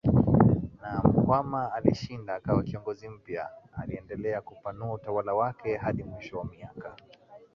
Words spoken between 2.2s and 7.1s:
akawa kiongozi mpyaAliendelea kupanua utawala wake Hadi mwisho wa miaka